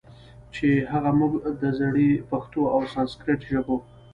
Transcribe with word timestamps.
چې 0.55 0.67
هغه 0.91 1.11
موږ 1.19 1.33
د 1.61 1.63
زړې 1.79 2.09
پښتو 2.29 2.61
او 2.73 2.81
سانسکریت 2.93 3.41
ژبو 3.51 3.75